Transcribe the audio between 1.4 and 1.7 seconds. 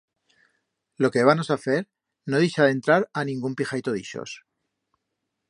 a